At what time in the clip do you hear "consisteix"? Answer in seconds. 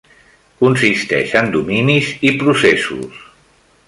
0.61-1.35